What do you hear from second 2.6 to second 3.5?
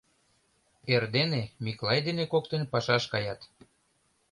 пашаш каят.